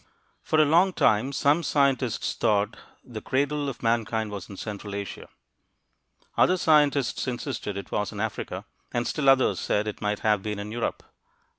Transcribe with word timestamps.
For 0.41 0.59
a 0.59 0.65
long 0.65 0.93
time 0.93 1.31
some 1.31 1.61
scientists 1.61 2.33
thought 2.33 2.75
the 3.03 3.21
"cradle 3.21 3.69
of 3.69 3.83
mankind" 3.83 4.31
was 4.31 4.49
in 4.49 4.57
central 4.57 4.95
Asia. 4.95 5.27
Other 6.35 6.57
scientists 6.57 7.27
insisted 7.27 7.77
it 7.77 7.91
was 7.91 8.11
in 8.11 8.19
Africa, 8.19 8.65
and 8.91 9.05
still 9.05 9.29
others 9.29 9.59
said 9.59 9.87
it 9.87 10.01
might 10.01 10.21
have 10.21 10.41
been 10.41 10.57
in 10.57 10.71
Europe. 10.71 11.03